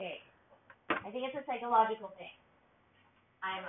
Okay. 0.00 0.16
I 0.88 1.12
think 1.12 1.28
it's 1.28 1.36
a 1.36 1.44
psychological 1.44 2.08
thing. 2.16 2.32
I'm 3.44 3.68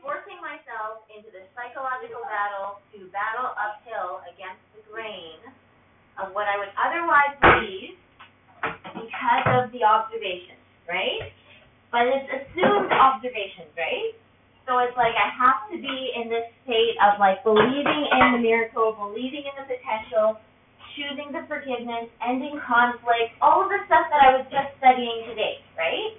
forcing 0.00 0.40
myself 0.40 1.04
into 1.12 1.28
this 1.28 1.44
psychological 1.52 2.24
battle 2.24 2.80
to 2.96 3.04
battle 3.12 3.52
uphill 3.60 4.24
against 4.24 4.64
the 4.72 4.80
grain 4.88 5.36
of 6.16 6.32
what 6.32 6.48
I 6.48 6.56
would 6.56 6.72
otherwise 6.80 7.36
believe 7.44 7.92
because 9.04 9.44
of 9.60 9.68
the 9.76 9.84
observations, 9.84 10.64
right? 10.88 11.28
But 11.92 12.08
it's 12.08 12.24
assumed 12.40 12.88
observations, 12.96 13.68
right? 13.76 14.16
So 14.64 14.80
it's 14.80 14.96
like 14.96 15.12
I 15.12 15.28
have 15.28 15.68
to 15.68 15.76
be 15.76 15.98
in 16.16 16.32
this 16.32 16.48
state 16.64 16.96
of 17.04 17.20
like 17.20 17.44
believing 17.44 18.08
in 18.08 18.24
the 18.32 18.40
miracle, 18.40 18.96
believing 18.96 19.44
in 19.44 19.54
the 19.60 19.68
potential, 19.68 20.40
choosing 20.96 21.30
the 21.30 21.46
forgiveness, 21.46 22.10
ending 22.22 22.58
conflict, 22.62 23.34
all 23.40 23.64
of 23.64 23.68
the 23.70 23.80
stuff 23.86 24.06
that 24.10 24.20
I 24.22 24.30
was 24.40 24.46
just 24.50 24.74
studying 24.78 25.26
today, 25.30 25.62
right? 25.78 26.14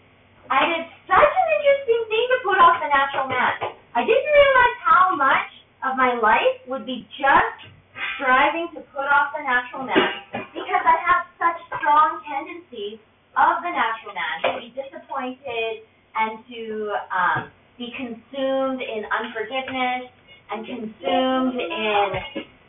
And 0.52 0.68
it's 0.82 0.92
such 1.08 1.32
an 1.32 1.48
interesting 1.60 2.02
thing 2.12 2.26
to 2.32 2.38
put 2.44 2.58
off 2.60 2.82
the 2.84 2.90
natural 2.92 3.28
man. 3.32 3.78
I 3.96 4.04
didn't 4.04 4.32
realize 4.32 4.78
how 4.84 5.06
much 5.16 5.52
of 5.84 5.96
my 5.96 6.16
life 6.20 6.60
would 6.68 6.86
be 6.86 7.08
just 7.16 7.72
striving 8.16 8.70
to 8.76 8.82
put 8.94 9.08
off 9.08 9.34
the 9.36 9.44
natural 9.44 9.84
man 9.84 10.46
because 10.54 10.84
I 10.86 10.98
have 11.08 11.22
such 11.40 11.60
strong 11.80 12.22
tendencies 12.28 13.00
of 13.36 13.64
the 13.64 13.72
natural 13.72 14.14
man 14.14 14.36
to 14.46 14.50
be 14.60 14.70
disappointed 14.76 15.88
and 16.16 16.44
to 16.52 16.62
um, 17.10 17.40
be 17.78 17.90
consumed 17.98 18.82
in 18.84 19.08
unforgiveness 19.10 20.12
and 20.52 20.68
consumed 20.68 21.56
in 21.58 22.08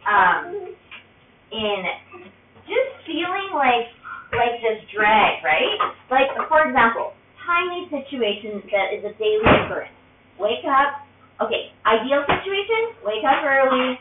um, 0.06 0.71
in 1.52 1.80
just 2.64 2.90
feeling 3.04 3.52
like 3.52 3.92
like 4.32 4.64
this 4.64 4.80
drag, 4.88 5.44
right? 5.44 5.76
Like 6.08 6.32
for 6.48 6.64
example, 6.64 7.12
tiny 7.44 7.86
situation 7.92 8.64
that 8.72 8.96
is 8.96 9.04
a 9.04 9.12
daily 9.20 9.44
occurrence. 9.44 9.92
Wake 10.40 10.64
up. 10.64 11.04
Okay, 11.40 11.74
ideal 11.82 12.22
situation, 12.22 12.94
wake 13.02 13.24
up 13.26 13.42
early, 13.42 13.98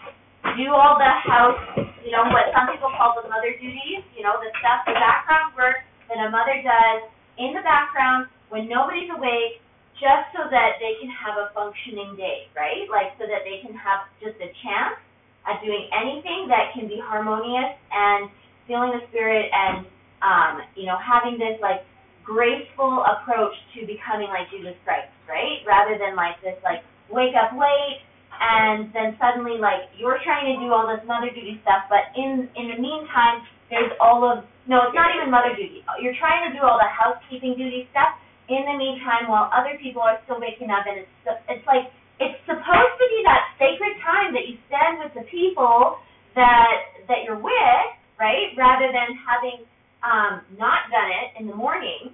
do 0.54 0.70
all 0.78 1.00
the 1.02 1.10
house, 1.26 1.58
you 2.06 2.14
know, 2.14 2.22
what 2.30 2.54
some 2.54 2.70
people 2.70 2.92
call 2.94 3.18
the 3.18 3.26
mother 3.26 3.50
duties, 3.58 4.06
you 4.14 4.22
know, 4.22 4.38
the 4.38 4.52
stuff, 4.62 4.86
the 4.86 4.94
background 4.94 5.58
work 5.58 5.82
that 6.06 6.22
a 6.22 6.30
mother 6.30 6.62
does 6.62 7.10
in 7.42 7.58
the 7.58 7.64
background 7.66 8.30
when 8.54 8.70
nobody's 8.70 9.10
awake, 9.10 9.58
just 9.98 10.30
so 10.38 10.46
that 10.54 10.78
they 10.78 11.02
can 11.02 11.10
have 11.10 11.34
a 11.40 11.50
functioning 11.58 12.14
day, 12.14 12.46
right? 12.54 12.86
Like 12.94 13.18
so 13.18 13.26
that 13.26 13.42
they 13.42 13.58
can 13.66 13.74
have 13.74 14.06
just 14.22 14.38
a 14.38 14.50
chance 14.62 15.02
at 15.48 15.62
doing 15.64 15.90
anything 15.90 16.48
that 16.50 16.74
can 16.74 16.88
be 16.88 17.02
harmonious 17.02 17.74
and 17.92 18.30
feeling 18.68 18.94
the 18.94 19.02
spirit 19.10 19.50
and 19.52 19.86
um, 20.22 20.62
you 20.78 20.86
know, 20.86 20.98
having 21.02 21.42
this 21.42 21.58
like 21.62 21.82
graceful 22.24 23.04
approach 23.04 23.58
to 23.74 23.86
becoming 23.90 24.30
like 24.30 24.50
Jesus 24.54 24.78
Christ, 24.86 25.10
right? 25.26 25.66
Rather 25.66 25.98
than 25.98 26.14
like 26.16 26.38
this 26.46 26.58
like 26.62 26.86
wake 27.10 27.34
up 27.34 27.58
late 27.58 28.06
and 28.38 28.90
then 28.94 29.18
suddenly 29.18 29.58
like 29.58 29.90
you're 29.98 30.22
trying 30.24 30.54
to 30.54 30.56
do 30.62 30.70
all 30.72 30.86
this 30.86 31.02
mother 31.06 31.34
duty 31.34 31.58
stuff, 31.66 31.90
but 31.90 32.14
in 32.14 32.48
in 32.56 32.70
the 32.74 32.80
meantime 32.80 33.46
there's 33.70 33.92
all 34.00 34.22
of 34.24 34.46
no, 34.70 34.86
it's 34.86 34.96
not 34.96 35.10
even 35.18 35.34
mother 35.34 35.58
duty. 35.58 35.82
You're 35.98 36.18
trying 36.22 36.46
to 36.46 36.54
do 36.54 36.62
all 36.62 36.78
the 36.78 36.88
housekeeping 36.88 37.58
duty 37.58 37.90
stuff 37.90 38.14
in 38.46 38.62
the 38.70 38.78
meantime 38.78 39.26
while 39.26 39.50
other 39.50 39.74
people 39.82 40.06
are 40.06 40.22
still 40.26 40.38
waking 40.38 40.70
up 40.70 40.86
and 40.86 41.02
it's 41.02 41.14
it's 41.50 41.66
like 41.66 41.90
it's 42.22 42.38
supposed 42.46 42.96
to 43.02 43.06
be 43.10 43.20
that 43.26 43.58
sacred 43.58 43.98
time 44.06 44.32
that 44.38 44.46
you 44.46 44.62
spend 44.70 45.02
with 45.02 45.14
the 45.18 45.26
people 45.28 45.98
that 46.38 47.02
that 47.10 47.26
you're 47.26 47.42
with, 47.42 47.88
right? 48.22 48.54
Rather 48.56 48.94
than 48.94 49.18
having 49.26 49.66
um, 50.06 50.46
not 50.58 50.90
done 50.94 51.10
it 51.10 51.42
in 51.42 51.50
the 51.50 51.58
morning, 51.58 52.14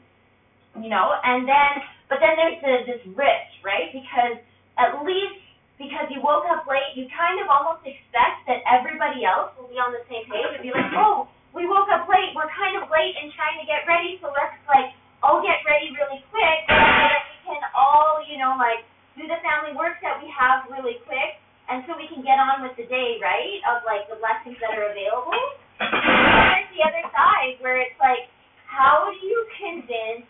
you 0.80 0.90
know, 0.90 1.12
and 1.24 1.48
then, 1.48 1.72
but 2.08 2.20
then 2.20 2.36
there's 2.40 2.60
the, 2.64 2.74
this 2.88 3.04
risk, 3.16 3.52
right? 3.64 3.92
Because 3.92 4.40
at 4.80 5.04
least 5.04 5.44
because 5.78 6.10
you 6.10 6.18
woke 6.26 6.48
up 6.50 6.66
late, 6.66 6.98
you 6.98 7.06
kind 7.14 7.38
of 7.38 7.46
almost 7.54 7.86
expect 7.86 8.50
that 8.50 8.66
everybody 8.66 9.22
else 9.22 9.54
will 9.60 9.70
be 9.70 9.78
on 9.78 9.94
the 9.94 10.02
same 10.10 10.26
page 10.26 10.58
and 10.58 10.64
be 10.66 10.74
like, 10.74 10.90
oh, 10.98 11.30
we 11.54 11.70
woke 11.70 11.86
up 11.94 12.10
late, 12.10 12.34
we're 12.34 12.50
kind 12.58 12.82
of 12.82 12.90
late 12.90 13.14
and 13.22 13.30
trying 13.38 13.62
to 13.62 13.66
get 13.70 13.86
ready, 13.86 14.18
so 14.18 14.34
let's 14.34 14.58
like 14.66 14.90
all 15.22 15.42
get 15.46 15.62
ready 15.70 15.94
really 15.94 16.22
quick 16.34 16.58
so 16.66 16.74
that 16.74 17.22
we 17.30 17.38
can 17.46 17.62
all, 17.78 18.26
you 18.26 18.42
know, 18.42 18.58
like 18.58 18.82
do 19.18 19.26
the 19.26 19.40
family 19.42 19.74
work 19.74 19.98
that 20.06 20.22
we 20.22 20.30
have 20.30 20.70
really 20.70 21.02
quick 21.10 21.42
and 21.68 21.84
so 21.84 22.00
we 22.00 22.08
can 22.08 22.24
get 22.24 22.40
on 22.40 22.64
with 22.64 22.80
the 22.80 22.88
day, 22.88 23.20
right? 23.20 23.60
Of 23.68 23.84
like 23.84 24.08
the 24.08 24.16
blessings 24.24 24.56
that 24.64 24.72
are 24.72 24.88
available. 24.88 25.36
And 25.84 25.92
there's 25.92 26.72
the 26.72 26.82
other 26.88 27.06
side 27.12 27.60
where 27.60 27.76
it's 27.84 27.98
like, 28.00 28.32
how 28.66 29.12
do 29.12 29.20
you 29.20 29.40
convince 29.60 30.24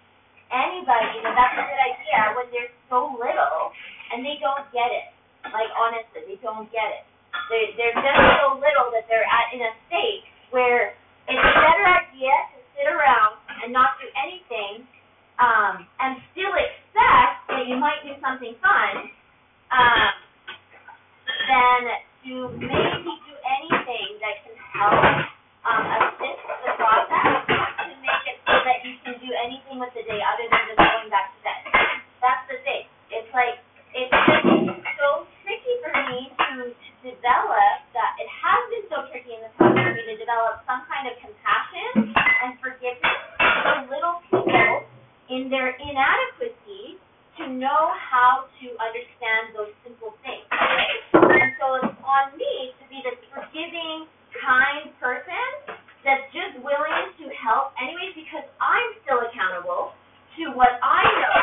anybody 0.49 1.21
that 1.21 1.33
that's 1.37 1.55
a 1.61 1.65
good 1.67 1.81
idea 1.83 2.19
when 2.33 2.47
there's 2.49 2.73
so 2.89 3.13
little 3.13 3.69
and 4.13 4.25
they 4.25 4.41
don't 4.41 4.65
get 4.73 4.89
it? 4.89 5.13
Like 5.53 5.69
honestly, 5.77 6.25
they 6.25 6.39
don't 6.41 6.67
get 6.73 6.89
it. 6.89 7.05
They 7.53 7.77
they're 7.77 7.95
just 7.95 8.21
so 8.41 8.57
little 8.57 8.89
that 8.97 9.05
they're 9.07 9.27
at 9.27 9.53
in 9.53 9.61
a 9.61 9.71
state 9.87 10.25
where 10.49 10.97
it's 11.29 11.37
a 11.37 11.53
better 11.61 11.85
idea 11.85 12.33
to 12.55 12.57
sit 12.75 12.87
around 12.89 13.37
and 13.63 13.69
not 13.71 13.99
do 14.01 14.07
anything, 14.25 14.89
um, 15.37 15.85
and 16.01 16.17
still 16.33 16.53
expect 16.53 17.47
that 17.49 17.65
you 17.69 17.77
might 17.77 18.01
do 18.03 18.13
something 18.21 18.55
fun, 18.61 19.09
um, 19.71 20.11
than 21.47 21.81
to 22.27 22.33
maybe 22.59 23.13
do 23.23 23.33
anything 23.45 24.19
that 24.19 24.35
can 24.43 24.55
help 24.75 25.27
um, 25.63 25.83
assist 25.99 26.41
the 26.43 26.71
process 26.75 27.43
to 27.47 27.93
make 28.03 28.23
it 28.27 28.37
so 28.47 28.55
that 28.63 28.83
you 28.83 28.95
can 29.03 29.15
do 29.19 29.31
anything 29.43 29.79
with 29.79 29.91
the 29.95 30.03
day 30.07 30.19
other 30.19 30.47
than 30.47 30.63
just 30.71 30.79
going 30.79 31.09
back 31.11 31.31
to 31.35 31.39
bed. 31.43 31.61
That's 32.19 32.43
the 32.51 32.57
thing. 32.67 32.87
It's 33.11 33.31
like 33.31 33.59
it's 33.95 34.11
just 34.11 34.43
so 34.99 35.27
tricky 35.43 35.75
for 35.83 35.93
me 36.11 36.31
to, 36.35 36.71
to 36.75 36.89
develop 37.01 37.77
that. 37.95 38.11
It 38.19 38.27
has 38.27 38.61
been 38.71 38.85
so 38.91 38.97
tricky 39.11 39.33
in 39.35 39.41
the 39.47 39.51
past 39.55 39.75
for 39.75 39.91
me 39.95 40.03
to 40.03 40.15
develop 40.19 40.63
some 40.67 40.83
kind 40.91 41.07
of 41.07 41.15
compassion 41.23 42.11
and 42.11 42.59
forgiveness 42.59 43.21
for 43.39 43.75
little 43.87 44.19
people 44.27 44.83
in 45.31 45.47
their 45.47 45.75
inadequacy 45.79 46.99
to 47.37 47.47
know 47.53 47.93
how 47.93 48.49
to 48.59 48.67
understand 48.81 49.53
those 49.53 49.71
simple 49.85 50.17
things. 50.25 50.45
Right? 50.51 51.01
And 51.13 51.53
so 51.61 51.65
it's 51.79 51.95
on 52.01 52.33
me 52.33 52.73
to 52.81 52.83
be 52.89 53.01
this 53.05 53.17
forgiving, 53.29 54.09
kind 54.41 54.89
person 54.97 55.77
that's 56.01 56.25
just 56.33 56.57
willing 56.63 57.06
to 57.19 57.25
help 57.37 57.73
anyways 57.81 58.15
because 58.15 58.45
I'm 58.61 58.89
still 59.03 59.21
accountable 59.25 59.93
to 60.39 60.53
what 60.55 60.77
I 60.83 61.03
know 61.05 61.37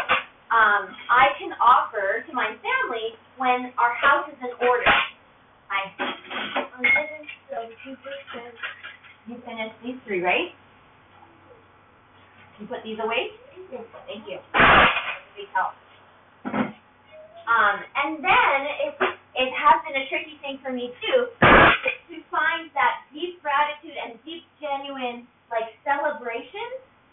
um, 0.53 0.85
I 1.11 1.35
can 1.41 1.53
offer 1.63 2.23
to 2.27 2.33
my 2.35 2.55
family 2.63 3.17
when 3.39 3.73
our 3.79 3.95
house 3.99 4.29
is 4.31 4.39
in 4.43 4.53
order. 4.67 4.87
I 5.71 5.91
didn't 5.99 7.29
so 7.51 7.67
two 7.85 7.97
percent. 8.03 8.55
You 9.27 9.37
finished 9.47 9.77
these 9.85 9.97
three, 10.07 10.23
right? 10.23 10.53
You 12.61 12.67
put 12.67 12.85
these 12.85 12.99
away? 13.03 13.33
Thank 14.07 14.25
you. 14.29 14.39
Big 15.37 15.49
help. 15.55 15.75
Um, 17.49 17.79
and 17.97 18.21
then 18.21 18.59
it 18.85 18.95
it 19.35 19.51
has 19.57 19.77
been 19.89 19.97
a 19.97 20.07
tricky 20.13 20.37
thing 20.45 20.61
for 20.63 20.73
me 20.73 20.93
too 21.01 21.21
to 21.41 22.17
find 22.31 22.69
that 22.77 23.09
deep 23.15 23.41
gratitude 23.41 23.97
and 23.97 24.21
deep 24.29 24.45
genuine 24.61 25.25
like 25.51 25.73
celebration 25.89 26.69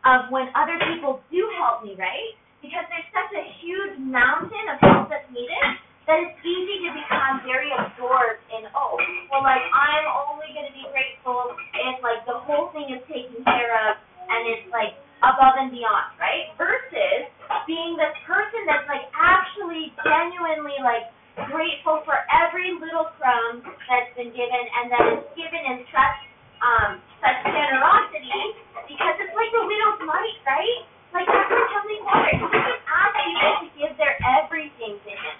of 0.05 0.29
when 0.31 0.50
other 0.61 0.77
people 0.93 1.25
do 1.33 1.41
help 1.57 1.81
me, 1.81 1.97
right? 1.97 2.37
Because 2.61 2.85
there's 2.93 3.09
such 3.09 3.33
a 3.33 3.45
huge 3.65 3.97
mountain 3.97 4.65
of 4.69 4.77
help 4.85 5.09
that's 5.09 5.25
needed 5.33 5.81
that 6.05 6.17
it's 6.21 6.37
easy 6.45 6.85
to 6.85 6.89
become 6.93 7.41
very 7.45 7.69
absorbed 7.73 8.41
in 8.53 8.65
oh, 8.73 8.97
well 9.29 9.45
like 9.45 9.61
I'm 9.61 10.05
only 10.09 10.49
gonna 10.53 10.73
be 10.73 10.85
grateful 10.89 11.53
if 11.77 12.01
like 12.01 12.25
the 12.25 12.37
whole 12.41 12.73
thing 12.73 12.89
is 12.89 13.01
taken 13.05 13.37
care 13.45 13.73
of 13.89 14.01
and 14.29 14.41
it's 14.49 14.65
like 14.73 14.97
above 15.21 15.61
and 15.61 15.69
beyond, 15.69 16.17
right? 16.17 16.49
Versus 16.57 17.29
being 17.69 17.93
this 18.01 18.13
person 18.25 18.65
that's 18.65 18.89
like 18.89 19.05
actually 19.13 19.93
genuinely 20.01 20.77
like 20.81 21.13
grateful 21.53 22.01
for 22.03 22.17
every 22.33 22.73
little 22.81 23.13
crumb 23.21 23.61
that's 23.85 24.11
been 24.17 24.33
given 24.33 24.63
and 24.81 24.89
that 24.89 25.05
is 25.15 25.23
given 25.37 25.61
in 25.63 25.85
such 25.93 26.17
um 26.65 26.91
such 27.21 27.37
generosity 27.45 28.57
because 28.91 29.15
it's 29.23 29.31
like 29.31 29.51
the 29.55 29.63
widow's 29.63 30.03
mite, 30.03 30.39
right? 30.43 30.83
Like 31.15 31.27
that's 31.27 31.47
like 31.47 31.69
Heavenly 31.71 31.99
Father. 32.03 32.31
He 32.35 32.43
doesn't 32.43 32.83
ask 32.91 33.11
people 33.23 33.55
to 33.63 33.67
give 33.79 33.93
their 33.95 34.15
everything 34.43 34.99
to 34.99 35.11
him. 35.15 35.35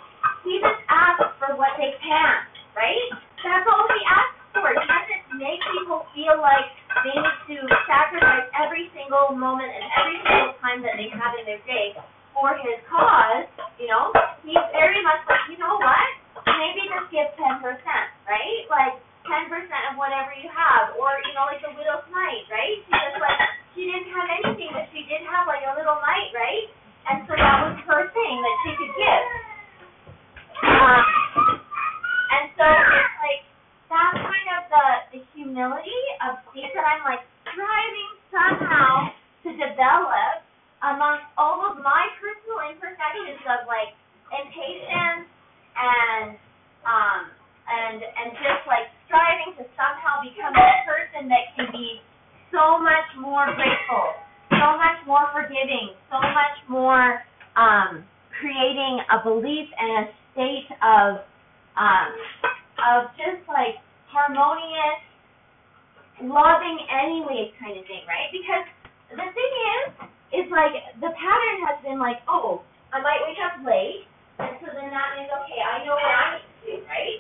He 0.48 0.64
just 0.64 0.80
asks 0.88 1.36
for 1.36 1.60
what 1.60 1.76
they 1.76 1.92
can, 2.00 2.48
right? 2.80 3.08
That's 3.44 3.68
all 3.68 3.86
he 3.92 4.02
asks 4.08 4.40
for. 4.56 4.72
He 4.72 4.88
doesn't 4.88 5.24
make 5.36 5.60
people 5.76 6.08
feel 6.16 6.40
like 6.40 6.72
they 7.04 7.16
need 7.16 7.40
to 7.56 7.58
sacrifice 7.88 8.48
every 8.56 8.88
single 8.96 9.36
moment 9.36 9.68
and 9.68 9.84
every 10.00 10.20
single 10.24 10.56
time 10.64 10.80
that 10.88 10.96
they 10.96 11.12
have 11.12 11.36
in 11.36 11.44
their 11.44 11.64
day 11.68 11.96
for 12.32 12.56
his 12.64 12.80
cause, 12.88 13.48
you 13.76 13.92
know, 13.92 14.16
he's 14.48 14.64
very 14.72 15.04
much 15.04 15.20
like, 15.28 15.44
you 15.52 15.60
know 15.60 15.76
what? 15.76 16.08
Maybe 16.48 16.88
just 16.88 17.12
give 17.12 17.28
ten 17.36 17.60
percent, 17.60 18.08
right? 18.30 18.64
Like 18.72 18.96
ten 19.32 19.48
percent 19.48 19.84
of 19.92 19.96
whatever 19.96 20.36
you 20.36 20.52
have, 20.52 20.92
or 21.00 21.16
you 21.24 21.32
know, 21.34 21.48
like 21.48 21.64
the 21.64 21.72
widow's 21.72 22.04
mite, 22.12 22.44
right? 22.52 22.84
She 22.84 22.92
just 22.92 23.18
like 23.24 23.40
she 23.74 23.88
didn't 23.88 24.12
have 24.12 24.28
anything, 24.44 24.76
but 24.76 24.92
she 24.92 25.08
did 25.08 25.24
have 25.32 25.48
like 25.48 25.64
a 25.64 25.74
little 25.80 25.96
mite, 26.04 26.36
right? 26.36 26.68
And 27.08 27.24
so 27.26 27.34
that 27.40 27.58
was 27.64 27.80
her 27.88 28.12
thing 28.12 28.36
that 28.44 28.56
she 28.68 28.72
could 28.76 28.94
give. 29.00 29.26
Um, 30.68 31.04
and 32.36 32.46
so 32.60 32.66
it's 32.68 33.16
like 33.24 33.42
that's 33.90 34.20
kind 34.20 34.50
of 34.60 34.62
the 34.70 34.86
the 35.16 35.22
humility 35.34 36.04
of 36.28 36.44
belief 59.32 59.68
and 59.80 59.92
a 60.04 60.06
state 60.36 60.68
of 60.84 61.24
um 61.80 62.12
of 62.84 63.00
just 63.16 63.48
like 63.48 63.80
harmonious 64.12 65.00
loving 66.20 66.78
anyways 66.92 67.56
kind 67.58 67.80
of 67.80 67.86
thing, 67.88 68.04
right? 68.06 68.30
Because 68.36 68.68
the 69.10 69.28
thing 69.32 69.54
is, 69.80 69.88
is 70.44 70.48
like 70.52 70.76
the 71.00 71.12
pattern 71.12 71.58
has 71.66 71.78
been 71.82 71.98
like, 71.98 72.20
oh, 72.28 72.62
I 72.92 73.00
might 73.00 73.24
wake 73.26 73.40
up 73.40 73.64
late, 73.64 74.06
and 74.40 74.54
so 74.60 74.68
then 74.76 74.92
that 74.92 75.08
means 75.16 75.32
okay, 75.32 75.60
I 75.64 75.88
know 75.88 75.96
what 75.96 76.12
I 76.12 76.26
need 76.38 76.46
to 76.46 76.60
do, 76.68 76.76
right? 76.86 77.20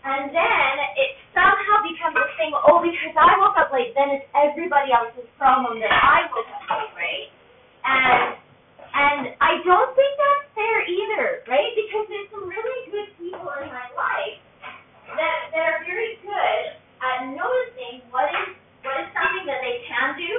And 0.00 0.32
then 0.32 0.72
it 0.96 1.10
somehow 1.36 1.84
becomes 1.84 2.16
a 2.16 2.28
thing, 2.40 2.56
oh, 2.56 2.80
because 2.80 3.12
I 3.18 3.36
woke 3.36 3.58
up 3.60 3.68
late, 3.74 3.92
then 3.92 4.16
it's 4.16 4.24
everybody 4.32 4.94
else's 4.96 5.28
problem 5.36 5.76
that 5.84 5.92
I 5.92 6.24
woke 6.32 6.48
up 6.48 6.64
late, 6.72 6.94
right? 6.96 7.28
And 7.84 8.40
and 8.90 9.20
I 9.38 9.62
don't 9.62 9.92
think 9.94 10.12
that's 10.18 10.46
fair 10.58 10.76
either, 10.88 11.46
right? 11.46 11.70
Because 11.78 12.08
there's 12.10 12.30
some 12.34 12.48
really 12.48 12.80
good 12.90 13.10
people 13.20 13.46
in 13.62 13.68
my 13.70 13.86
life 13.94 14.40
that 15.14 15.38
that 15.54 15.64
are 15.76 15.82
very 15.86 16.18
good 16.24 16.62
at 17.00 17.30
noticing 17.34 18.04
what 18.10 18.28
is 18.30 18.56
what 18.82 18.96
is 19.00 19.08
something 19.12 19.44
that 19.46 19.60
they 19.62 19.84
can 19.86 20.16
do 20.16 20.32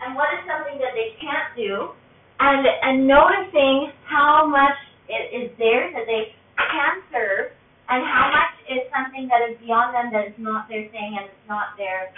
and 0.00 0.14
what 0.16 0.30
is 0.38 0.42
something 0.46 0.78
that 0.80 0.94
they 0.94 1.14
can't 1.20 1.52
do, 1.58 1.92
and 2.40 2.62
and 2.66 3.06
noticing 3.06 3.92
how 4.06 4.46
much 4.46 4.78
it 5.10 5.34
is 5.34 5.46
theirs 5.58 5.92
that 5.98 6.06
they 6.06 6.32
can 6.56 7.02
serve, 7.10 7.52
and 7.90 8.06
how 8.06 8.30
much 8.30 8.54
is 8.70 8.86
something 8.94 9.26
that 9.28 9.42
is 9.50 9.58
beyond 9.60 9.94
them 9.94 10.08
that 10.14 10.30
is 10.30 10.38
not 10.38 10.70
their 10.70 10.86
thing 10.94 11.18
and 11.18 11.26
it's 11.26 11.46
not 11.50 11.74
their 11.76 12.14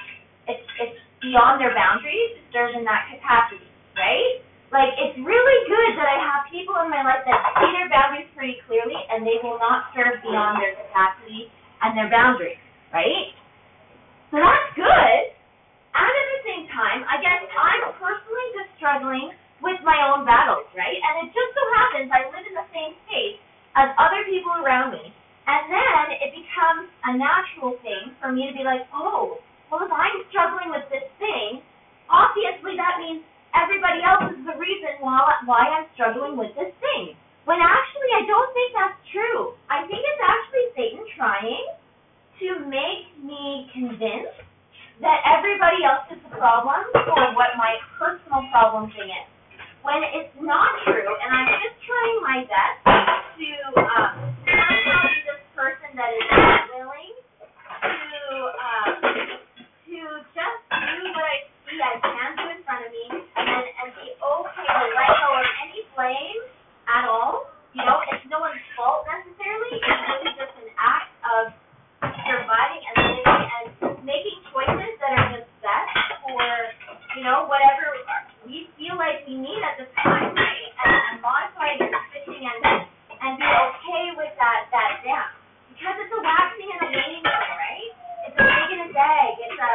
it's 0.49 0.65
it's 0.83 0.99
beyond 1.25 1.63
their 1.63 1.73
boundaries 1.73 2.37
to 2.37 2.43
serve 2.53 2.75
capacity, 3.43 3.67
right? 3.99 4.43
Like 4.73 4.93
it's 4.97 5.19
really 5.21 5.59
good 5.69 5.91
that 6.01 6.09
I 6.09 6.17
have 6.17 6.49
people 6.49 6.79
in 6.81 6.89
my 6.89 7.05
life 7.05 7.27
that 7.29 7.41
see 7.61 7.71
their 7.77 7.91
boundaries 7.93 8.29
pretty 8.33 8.57
clearly 8.65 8.97
and 9.13 9.27
they 9.27 9.37
will 9.45 9.61
not 9.61 9.93
serve 9.93 10.23
beyond 10.25 10.63
their 10.63 10.73
capacity 10.79 11.53
and 11.85 11.93
their 11.99 12.09
boundaries, 12.09 12.61
right? 12.95 13.37
So 14.33 14.41
that's 14.41 14.69
good. 14.73 15.21
And 15.93 16.09
at 16.09 16.27
the 16.41 16.43
same 16.49 16.65
time, 16.73 17.05
I 17.05 17.21
guess 17.21 17.45
I'm 17.53 17.93
personally 18.01 18.49
just 18.57 18.73
struggling 18.81 19.37
with 19.61 19.77
my 19.85 20.09
own 20.09 20.25
battles, 20.25 20.65
right? 20.73 20.97
And 20.97 21.29
it 21.29 21.37
just 21.37 21.51
so 21.53 21.63
happens 21.77 22.09
I 22.09 22.33
live 22.33 22.49
in 22.49 22.57
the 22.57 22.69
same 22.73 22.97
space 23.05 23.37
as 23.77 23.93
other 24.01 24.25
people 24.25 24.57
around 24.57 24.97
me. 24.97 25.13
And 25.45 25.69
then 25.69 26.17
it 26.17 26.33
becomes 26.33 26.89
a 27.05 27.13
natural 27.13 27.77
thing 27.85 28.17
for 28.25 28.33
me 28.33 28.49
to 28.49 28.55
be 28.57 28.65
like, 28.65 28.89
oh, 28.95 29.37
well, 29.69 29.85
if 29.85 29.93
I'm 29.93 30.25
struggling 30.33 30.73
with 30.73 30.89
this 30.89 31.05
thing, 31.21 31.61
obviously 32.09 32.81
that 32.81 32.97
means 33.05 33.21
everybody 33.93 34.09
else 34.09 34.33
is 34.33 34.45
the 34.49 34.57
reason 34.57 35.05
why, 35.05 35.21
why 35.45 35.61
I'm 35.69 35.87
struggling 35.95 36.37
with 36.41 36.57
this 36.57 36.73
thing. 36.81 37.13
When 37.45 37.61
actually, 37.61 38.11
I 38.17 38.25
don't 38.25 38.51
think 38.57 38.73
that's 38.73 38.99
true. 39.13 39.53
I 39.69 39.85
think 39.85 40.01
it's 40.01 40.23
actually 40.25 40.67
Satan 40.73 41.05
trying 41.17 41.67
to 42.41 42.49
make 42.71 43.13
me 43.21 43.69
convinced 43.75 44.41
that 45.05 45.19
everybody 45.29 45.85
else 45.85 46.09
is 46.09 46.23
the 46.25 46.33
problem 46.39 46.89
for 46.95 47.21
what 47.37 47.53
my 47.59 47.77
personal 47.99 48.47
problem 48.55 48.89
thing 48.95 49.11
is. 49.11 49.29
When 49.83 50.01
it's 50.15 50.33
not 50.39 50.71
true, 50.87 51.11
and 51.11 51.31
I'm 51.35 51.51
just 51.61 51.77
trying 51.83 52.19
my 52.23 52.39
best 52.47 52.79
to 52.87 53.51
um, 53.83 54.13
be 54.47 54.55
this 55.27 55.43
person 55.59 55.91
that 55.99 56.11
is 56.15 56.27
willing 56.71 57.15
to 57.83 57.93
um, 58.63 58.95
to 59.91 59.99
just 60.33 60.63
do 60.71 61.03
what 61.13 61.27
I 61.27 61.37
see 61.67 61.81
I 61.83 61.99
can 61.99 62.31
do 62.39 62.45
in 62.53 62.61
front 62.63 62.87
of 62.87 62.93
me, 62.95 63.07
and 63.11 63.65
and 63.83 63.89
be 63.97 64.13
okay 64.13 64.67
to 64.71 64.85
let 64.93 65.11
go 65.19 65.29
of 65.41 65.47
any 65.67 65.83
blame 65.97 66.41
at 66.87 67.05
all. 67.09 67.49
You 67.73 67.83
know, 67.89 67.99
it's 68.13 68.23
no 68.29 68.39
one's 68.45 68.61
fault 68.77 69.09
necessarily. 69.09 69.81
It's 69.81 70.03
really 70.07 70.33
just 70.37 70.55
an 70.61 70.71
act 70.77 71.11
of 71.25 71.45
surviving 72.29 72.83
and 72.87 72.95
living 73.09 73.43
and 73.57 73.67
making 74.05 74.39
choices 74.53 74.93
that 75.01 75.11
are 75.17 75.29
just 75.41 75.51
best 75.65 75.95
for 76.29 76.45
you 77.17 77.23
know 77.25 77.49
whatever 77.49 77.97
we 78.45 78.69
feel 78.77 79.01
like 79.01 79.25
we 79.25 79.41
need 79.41 79.63
at 79.65 79.81
the 79.81 79.89
time, 80.05 80.37
right? 80.37 80.71
And, 80.85 80.93
and 80.93 81.17
modifying 81.25 81.81
and 81.81 81.95
switching 82.13 82.45
and 82.45 82.85
and 83.23 83.33
be 83.41 83.49
okay 83.49 84.05
with 84.21 84.33
that 84.37 84.69
that 84.75 85.01
dance 85.01 85.33
because 85.73 85.97
it's 86.05 86.13
a 86.13 86.21
waxing 86.21 86.69
and 86.69 86.81
a 86.85 86.89
waning 86.93 87.25
thing, 87.25 87.53
right? 87.57 87.91
It's 88.29 88.37
a 88.37 88.45
big 88.45 88.69
and 88.77 88.83
a 88.87 88.91
bag. 88.93 89.33
It's 89.41 89.59
a 89.59 89.73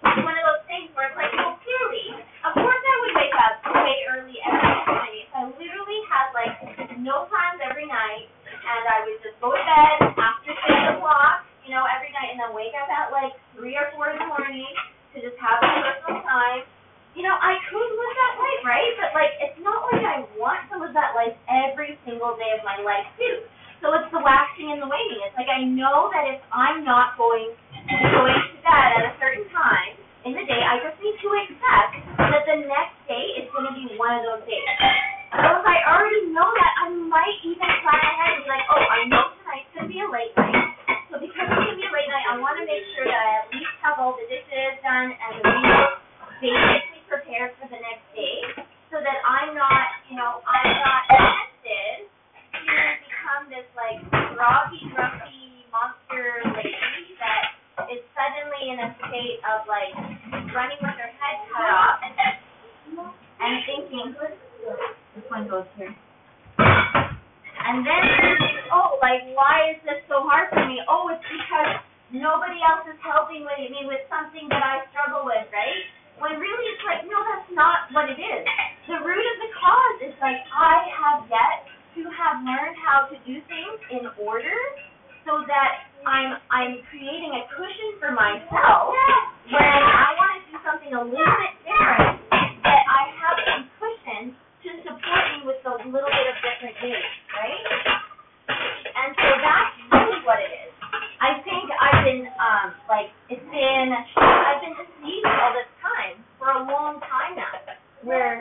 it's 0.00 0.24
one 0.24 0.32
of 0.34 0.44
those 0.48 0.64
things 0.64 0.88
where 0.96 1.12
it's 1.12 1.18
like, 1.18 1.28
well, 1.36 1.60
clearly, 1.60 2.16
of 2.42 2.52
course 2.56 2.82
I 2.82 2.94
would 3.04 3.14
wake 3.20 3.36
up 3.36 3.54
way 3.84 3.96
early 4.08 4.36
every 4.42 4.80
night. 4.88 5.24
I 5.36 5.40
literally 5.52 6.00
had 6.08 6.32
like 6.32 6.56
no 6.98 7.28
plans 7.28 7.60
every 7.60 7.84
night, 7.84 8.26
and 8.50 8.82
I 8.88 9.04
would 9.04 9.20
just 9.20 9.36
go 9.44 9.52
to 9.52 9.60
bed 9.60 10.16
after 10.16 10.52
six 10.56 10.78
o'clock, 10.96 11.44
you 11.68 11.70
know, 11.76 11.84
every 11.84 12.10
night, 12.16 12.32
and 12.32 12.40
then 12.40 12.52
wake 12.56 12.72
up 12.80 12.88
at 12.88 13.12
like 13.12 13.36
three 13.54 13.76
or 13.76 13.92
four 13.92 14.08
in 14.10 14.18
the 14.18 14.28
morning 14.28 14.72
to 15.12 15.20
just 15.20 15.36
have 15.38 15.60
my 15.60 15.78
personal 15.84 16.24
time. 16.24 16.64
You 17.18 17.26
know, 17.26 17.34
I 17.34 17.58
could 17.68 17.90
live 17.90 18.14
that 18.16 18.34
life, 18.38 18.62
right? 18.62 18.92
But 19.02 19.10
like, 19.18 19.34
it's 19.42 19.58
not 19.60 19.82
like 19.90 20.02
I 20.06 20.22
want 20.38 20.62
to 20.70 20.78
live 20.78 20.94
that 20.94 21.18
life 21.18 21.34
every 21.50 21.98
single 22.06 22.38
day 22.38 22.54
of 22.54 22.62
my 22.62 22.78
life 22.86 23.06
too. 23.18 23.42
So 23.82 23.90
it's 23.96 24.06
the 24.14 24.22
waxing 24.22 24.70
and 24.70 24.78
the 24.78 24.86
waning. 24.86 25.20
It's 25.24 25.34
like 25.34 25.50
I 25.50 25.64
know 25.64 26.12
that 26.12 26.28
if 26.28 26.40
I'm 26.52 26.84
not 26.84 27.16
going 27.18 27.50
going 27.90 28.36
to 28.36 28.56
bed 28.62 28.88
at 29.00 29.04
a 29.08 29.12
certain 29.18 29.48
time 29.50 29.96
in 30.28 30.36
the 30.36 30.44
day, 30.44 30.60
I 30.60 30.78
just 30.84 31.00
need 31.00 31.16
to 31.16 31.28
accept 31.32 31.92
that 32.20 32.44
the 32.44 32.60
next 32.68 32.94
day 33.08 33.40
is 33.40 33.48
going 33.56 33.66
to 33.66 33.74
be 33.74 33.88
one 33.96 34.20
of 34.20 34.22
those 34.22 34.44
days. 34.44 34.68
So 35.32 35.48
if 35.58 35.64
I 35.64 35.80
already 35.88 36.28
know 36.30 36.44
that, 36.44 36.72
I 36.84 36.92
might 36.92 37.38
even 37.42 37.64
plan 37.80 38.02
ahead 38.04 38.36
and 38.36 38.42
be 38.44 38.48
like, 38.52 38.66
oh, 38.68 38.84
I 38.84 39.00
know 39.08 39.32
tonight's 39.40 39.70
going 39.72 39.88
to 39.88 39.90
be 39.90 39.98
a 40.04 40.08
late 40.12 40.34
night. 40.36 40.76
So 41.08 41.18
because 41.18 41.48
it's 41.48 41.56
going 41.56 41.72
to 41.72 41.80
be 41.80 41.88
a 41.88 41.92
late 41.94 42.10
night, 42.12 42.26
I 42.30 42.38
want 42.38 42.60
to 42.60 42.64
make 42.68 42.84
sure 42.94 43.08
that 43.08 43.16
I 43.16 43.32
at 43.42 43.46
least 43.50 43.72
have 43.80 43.96
all 43.96 44.12
the 44.14 44.28
dishes 44.28 44.76
done 44.84 45.10
and 45.10 45.32
the 45.40 45.48
meals 45.56 45.96
basically 46.44 47.02
prepared 47.08 47.56
for 47.56 47.66
the 47.72 47.80
next 47.80 48.04
day 48.12 48.44
so 48.92 49.00
that 49.00 49.18
I'm 49.24 49.56
not, 49.56 50.04
you 50.10 50.20
know, 50.20 50.44
I'm 50.44 50.70
not 50.84 51.02
tempted 51.08 52.12
to 52.60 52.74
become 53.08 53.48
this 53.48 53.66
like 53.78 54.02
groggy, 54.36 54.82
grumpy 54.92 55.64
monster 55.70 56.42
lady 56.58 57.14
that 57.22 57.54
is 57.86 58.02
suddenly 58.18 58.74
in 58.74 58.78
a 58.82 58.90
state 59.06 59.38
of 59.46 59.66
like 59.70 59.94
running 60.54 60.80
with 60.82 60.96
her 60.98 61.12
head 61.14 61.36
cut 61.54 61.70
off 61.70 62.02
and 62.02 63.52
thinking, 63.66 64.14
this 65.14 65.26
one 65.28 65.48
goes 65.48 65.66
here. 65.76 65.94
And 66.60 67.86
then 67.86 67.86
thinking, 67.86 67.96
oh, 68.74 68.98
like 69.02 69.24
why 69.34 69.74
is 69.74 69.78
this 69.86 70.00
so 70.08 70.22
hard 70.24 70.50
for 70.52 70.64
me? 70.66 70.82
Oh, 70.88 71.10
it's 71.12 71.24
because 71.24 71.82
nobody 72.14 72.58
else 72.62 72.86
is 72.90 72.98
helping 73.02 73.46
with 73.46 73.60
me 73.70 73.86
with 73.86 74.02
something 74.10 74.46
that 74.50 74.62
I 74.62 74.86
struggle 74.92 75.26
with, 75.26 75.46
right? 75.50 75.80
When 76.20 76.36
really 76.36 76.66
it's 76.76 76.84
like, 76.84 77.02
no, 77.08 77.16
that's 77.24 77.48
not 77.56 77.88
what 77.96 78.12
it 78.12 78.20
is. 78.20 78.44
The 78.90 79.00
root 79.00 79.24
of 79.24 79.36
the 79.40 79.50
cause 79.56 79.98
is 80.10 80.14
like 80.20 80.40
I 80.52 80.76
have 80.92 81.18
yet 81.30 81.70
to 81.96 82.02
have 82.12 82.42
learned 82.44 82.76
how 82.84 83.08
to 83.10 83.16
do 83.26 83.40
things 83.48 83.78
in 83.90 84.04
order 84.20 84.54
so 85.26 85.44
that 85.46 85.90
I'm 86.06 86.40
I'm 86.48 86.80
creating 86.88 87.32
a 87.36 87.42
cushion 87.52 87.90
for 88.00 88.12
myself 88.12 88.94
when 89.52 89.62
I 89.62 90.08
want 90.16 90.30
to 90.38 90.40
do 90.48 90.56
something 90.64 90.92
a 90.94 91.02
little 91.04 91.36
bit 91.40 91.54
different 91.66 92.16
that 92.64 92.82
I 92.88 93.02
have 93.20 93.36
some 93.44 93.62
cushion 93.76 94.22
to 94.64 94.68
support 94.84 95.22
me 95.36 95.38
with 95.48 95.60
those 95.64 95.82
little 95.88 96.08
bit 96.08 96.26
of 96.30 96.36
different 96.40 96.76
days, 96.80 97.10
right? 97.36 97.64
And 98.48 99.10
so 99.16 99.28
that's 99.40 99.74
really 99.92 100.20
what 100.24 100.40
it 100.40 100.52
is. 100.52 100.72
I 101.20 101.40
think 101.44 101.68
I've 101.68 102.02
been 102.04 102.24
um 102.40 102.66
like 102.88 103.12
it's 103.28 103.44
been 103.52 103.88
I've 103.92 104.60
been 104.64 104.76
deceived 104.76 105.28
all 105.28 105.52
this 105.52 105.70
time 105.84 106.16
for 106.40 106.48
a 106.48 106.60
long 106.64 107.00
time 107.04 107.36
now. 107.36 107.54
Where 108.02 108.40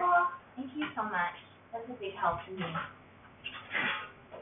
thank 0.55 0.71
you 0.75 0.87
so 0.95 1.03
much. 1.03 1.35
That's 1.75 1.85
a 1.91 1.95
big 1.99 2.15
help 2.15 2.39
to 2.47 2.51
me. 2.55 2.65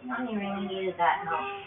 Mommy 0.05 0.37
really 0.37 0.67
needed 0.67 0.95
that 1.17 1.29
help. 1.29 1.66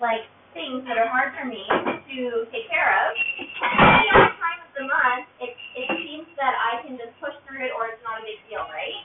Hard 0.00 1.36
for 1.36 1.46
me 1.46 1.62
to 1.68 2.48
take 2.50 2.66
care 2.72 2.88
of. 2.88 3.14
Any 3.14 4.08
other 4.16 4.32
time 4.40 4.60
of 4.64 4.72
the 4.74 4.84
month, 4.88 5.28
it, 5.38 5.52
it 5.76 5.86
seems 6.02 6.26
that 6.40 6.56
I 6.56 6.82
can 6.82 6.96
just 6.96 7.12
push 7.20 7.36
through 7.44 7.62
it 7.68 7.72
or 7.76 7.92
it's 7.92 8.00
not 8.02 8.18
a 8.18 8.24
big 8.24 8.40
deal, 8.48 8.64
right? 8.66 9.04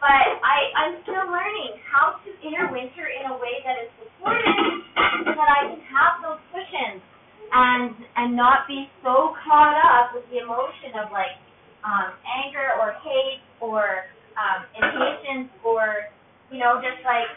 But 0.00 0.26
I, 0.42 0.56
I'm 0.74 0.94
still 1.04 1.28
learning 1.28 1.78
how 1.86 2.18
to 2.24 2.28
inner 2.42 2.72
winter 2.72 3.06
in 3.06 3.30
a 3.30 3.36
way 3.36 3.62
that 3.62 3.76
is 3.84 3.90
supportive 4.00 4.82
so 5.28 5.32
that 5.38 5.48
I 5.48 5.60
can 5.70 5.80
have 5.92 6.24
those 6.24 6.40
cushions 6.50 7.04
and, 7.52 7.94
and 8.16 8.34
not 8.34 8.66
be 8.66 8.88
so 9.04 9.36
caught 9.44 9.76
up 9.76 10.16
with 10.16 10.24
the 10.32 10.42
emotion 10.42 10.98
of 10.98 11.12
like, 11.12 11.36
um, 11.84 12.16
anger 12.24 12.74
or 12.80 12.96
hate 13.04 13.44
or, 13.60 14.08
um, 14.40 14.64
impatience 14.72 15.52
or, 15.62 16.08
you 16.50 16.58
know, 16.58 16.80
just 16.80 17.04
like 17.04 17.28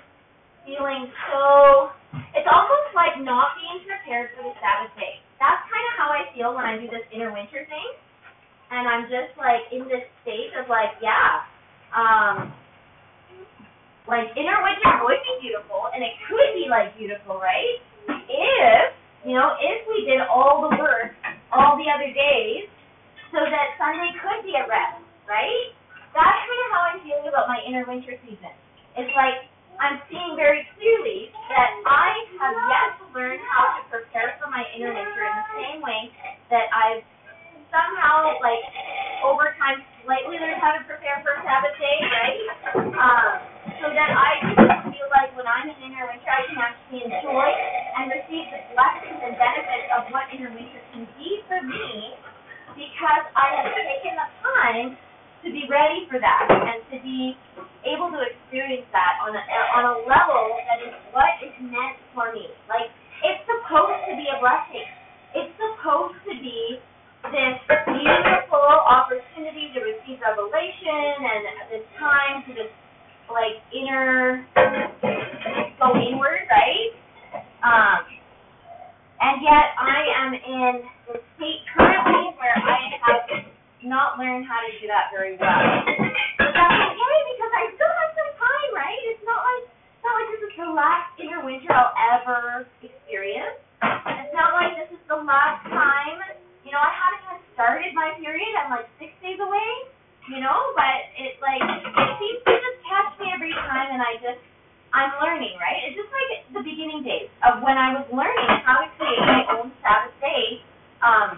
feeling 0.67 1.07
so, 1.31 1.95
it's 2.36 2.45
almost 2.45 2.91
like 2.91 3.15
not 3.24 3.55
being 3.57 3.88
prepared 3.88 4.36
for 4.36 4.43
the 4.43 4.53
Sabbath 4.59 4.91
day. 5.00 5.24
That's 5.39 5.63
kind 5.71 5.86
of 5.88 5.93
how 5.95 6.09
I 6.12 6.27
feel 6.36 6.51
when 6.51 6.67
I 6.67 6.75
do 6.75 6.91
this 6.91 7.07
inner 7.15 7.31
winter 7.31 7.63
thing. 7.65 7.89
And 8.69 8.83
I'm 8.83 9.07
just 9.07 9.31
like 9.39 9.63
in 9.71 9.88
this 9.88 10.03
state 10.21 10.51
of 10.59 10.67
like, 10.67 11.00
yeah, 11.00 11.47
um, 11.95 12.51
like 14.12 14.27
inner 14.36 14.59
winter 14.59 14.91
would 15.07 15.24
be 15.24 15.47
beautiful 15.47 15.88
and 15.95 16.03
it 16.03 16.15
could 16.27 16.51
be 16.51 16.67
like 16.67 16.91
beautiful, 17.00 17.39
right? 17.39 17.79
If, 18.27 18.91
you 19.24 19.39
know, 19.39 19.55
if 19.59 19.88
we 19.88 20.03
did 20.03 20.19
all 20.27 20.67
the 20.67 20.75
work 20.75 21.15
all 21.51 21.79
the 21.79 21.88
other 21.88 22.12
days 22.12 22.67
so 23.31 23.39
that 23.39 23.75
Sunday 23.79 24.12
could 24.19 24.43
be 24.43 24.55
a 24.59 24.67
rest, 24.67 25.00
right? 25.27 25.71
That's 26.12 26.39
kind 26.43 26.62
of 26.63 26.69
how 26.71 26.81
I'm 26.91 27.00
feeling 27.03 27.27
about 27.27 27.47
my 27.47 27.59
inner 27.63 27.88
winter 27.88 28.19
season. 28.27 28.51
It's 29.00 29.12
like 29.15 29.47
I'm 29.81 30.01
seeing 30.12 30.36
very 30.38 30.66
am 80.67 80.83
in 80.83 80.88
the 81.07 81.15
state 81.39 81.63
currently 81.71 82.36
where 82.36 82.55
I 82.59 83.00
have 83.07 83.24
not 83.83 84.19
learned 84.19 84.43
how 84.43 84.59
to 84.59 84.71
do 84.79 84.86
that 84.91 85.07
very 85.15 85.39
well. 85.39 85.63
But 86.39 86.51
that's 86.51 86.79
okay 86.91 87.17
because 87.31 87.53
I 87.55 87.63
still 87.71 87.93
have 87.93 88.12
some 88.19 88.31
time, 88.36 88.69
right? 88.75 89.00
It's 89.07 89.24
not 89.24 89.41
like 89.47 89.63
it's 89.71 90.03
not 90.03 90.13
like 90.19 90.29
this 90.36 90.43
is 90.43 90.53
the 90.59 90.69
last 90.75 91.07
inner 91.19 91.41
winter 91.43 91.71
I'll 91.71 91.95
ever 92.19 92.67
experience. 92.83 93.59
It's 93.79 94.33
not 94.36 94.59
like 94.59 94.75
this 94.75 94.91
is 94.91 95.03
the 95.07 95.19
last 95.24 95.63
time. 95.71 96.19
You 96.67 96.75
know, 96.75 96.83
I 96.83 96.91
haven't 96.91 97.24
even 97.31 97.39
started 97.55 97.91
my 97.95 98.12
period. 98.19 98.51
I'm 98.59 98.71
like 98.71 98.91
six 99.00 99.15
days 99.24 99.39
away. 99.39 99.71
You 100.27 100.43
know, 100.43 100.75
but 100.75 101.07
it 101.15 101.39
like 101.39 101.63
it 101.63 102.12
seems 102.19 102.39
to 102.43 102.51
just 102.59 102.79
catch 102.83 103.15
me 103.24 103.31
every 103.31 103.55
time, 103.55 103.95
and 103.95 104.03
I 104.03 104.19
just 104.19 104.43
I'm 104.98 105.13
learning, 105.22 105.54
right? 105.62 105.86
It's 105.86 105.94
just 105.94 106.10
like 106.10 106.30
the 106.58 106.63
beginning 106.66 107.06
days 107.06 107.30
of 107.46 107.62
when 107.62 107.77
I 107.77 107.94
was 107.94 108.10
learning 108.10 108.50
how 108.66 108.82
to 108.82 108.89
create 108.98 109.22
my 109.22 109.46
own 109.54 109.70
Sabbath 109.86 110.18
day. 110.18 110.66
Um, 111.06 111.38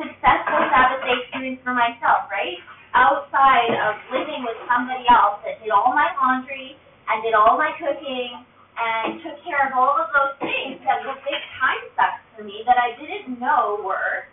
successful 0.00 0.62
Sabbath 0.72 1.04
day 1.04 1.20
experience 1.20 1.60
for 1.60 1.76
myself, 1.76 2.32
right? 2.32 2.56
Outside 2.96 3.76
of 3.76 4.00
living 4.08 4.40
with 4.46 4.56
somebody 4.64 5.04
else 5.12 5.44
that 5.44 5.60
did 5.60 5.68
all 5.68 5.92
my 5.92 6.08
laundry 6.16 6.80
and 7.12 7.20
did 7.20 7.36
all 7.36 7.60
my 7.60 7.76
cooking 7.76 8.40
and 8.78 9.20
took 9.20 9.36
care 9.44 9.68
of 9.68 9.76
all 9.76 9.98
of 9.98 10.08
those 10.14 10.38
things 10.40 10.80
that 10.86 11.02
were 11.04 11.18
big 11.26 11.42
time 11.60 11.82
sucks 11.98 12.24
for 12.32 12.46
me 12.46 12.62
that 12.64 12.78
I 12.78 12.94
didn't 12.96 13.36
know 13.36 13.82
were 13.82 14.30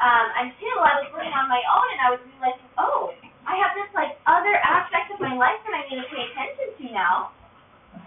um, 0.00 0.26
until 0.40 0.80
I 0.80 1.04
was 1.04 1.10
living 1.12 1.34
on 1.34 1.50
my 1.50 1.60
own 1.68 1.86
and 1.92 2.00
I 2.00 2.08
was 2.16 2.22
realizing, 2.24 2.70
oh, 2.80 3.12
I 3.44 3.58
have 3.60 3.76
this 3.76 3.90
like 3.92 4.16
other 4.24 4.56
aspect 4.56 5.12
of 5.12 5.20
my 5.20 5.34
life 5.36 5.60
that 5.68 5.74
I 5.74 5.82
need 5.90 6.00
to 6.00 6.08
pay 6.08 6.22
attention 6.32 6.68
to 6.80 6.84
now. 6.94 7.36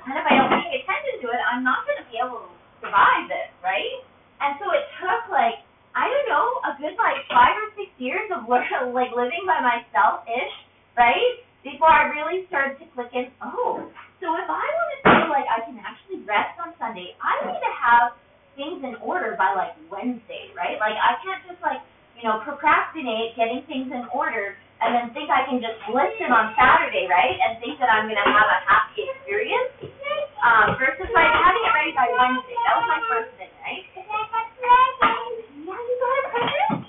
And 0.08 0.16
if 0.20 0.26
I 0.28 0.34
don't 0.36 0.52
pay 0.52 0.84
attention 0.84 1.24
to 1.24 1.28
it, 1.32 1.42
I'm 1.48 1.64
not 1.64 1.88
going 1.88 2.00
to 2.04 2.08
be 2.12 2.20
able 2.20 2.46
to 2.46 2.52
survive 2.84 3.28
this, 3.32 3.50
right? 3.64 4.04
And 4.44 4.60
so 4.60 4.68
it 4.76 4.84
took 5.00 5.32
like 5.32 5.64
I 5.94 6.10
don't 6.10 6.28
know, 6.30 6.48
a 6.66 6.72
good 6.82 6.98
like 6.98 7.22
five 7.30 7.54
or 7.54 7.70
six 7.78 7.90
years 8.02 8.26
of 8.34 8.50
like 8.50 9.14
living 9.14 9.46
by 9.46 9.62
myself 9.62 10.26
ish, 10.26 10.56
right? 10.98 11.46
Before 11.62 11.90
I 11.90 12.12
really 12.12 12.44
started 12.50 12.76
to 12.82 12.86
click 12.98 13.14
in, 13.14 13.30
oh, 13.40 13.88
so 14.20 14.28
if 14.36 14.50
I 14.50 14.66
want 14.68 14.90
to 14.92 15.00
feel 15.06 15.30
like 15.32 15.48
I 15.48 15.64
can 15.64 15.80
actually 15.80 16.26
rest 16.28 16.58
on 16.60 16.76
Sunday, 16.82 17.16
I 17.22 17.40
need 17.48 17.62
to 17.62 17.74
have 17.78 18.06
things 18.58 18.84
in 18.84 18.98
order 19.00 19.38
by 19.38 19.54
like 19.56 19.78
Wednesday, 19.88 20.52
right? 20.58 20.76
Like 20.82 20.98
I 20.98 21.16
can't 21.24 21.40
just 21.48 21.62
like, 21.64 21.80
you 22.20 22.26
know, 22.28 22.42
procrastinate 22.44 23.38
getting 23.38 23.64
things 23.70 23.94
in 23.94 24.04
order 24.12 24.58
and 24.84 24.92
then 24.92 25.16
think 25.16 25.32
I 25.32 25.48
can 25.48 25.64
just 25.64 25.80
listen 25.88 26.34
on 26.34 26.52
Saturday, 26.60 27.08
right? 27.08 27.38
And 27.48 27.62
think 27.64 27.80
that 27.80 27.88
I'm 27.88 28.10
gonna 28.12 28.28
have 28.28 28.50
a 28.50 28.60
happy 28.68 29.08
experience. 29.08 29.93
Um, 30.44 30.76
versus 30.80 31.10
like 31.16 31.32
having 31.32 31.64
it 31.64 31.74
ready 31.74 31.94
by 31.96 32.08
Wednesday. 32.20 32.60
That 32.68 32.76
was 32.78 32.88
my 32.88 33.02
first 33.10 33.32
thing, 33.40 33.52
right? 33.64 33.86
Now 35.02 35.80
you 35.80 35.96
go 36.00 36.10
to 36.12 36.83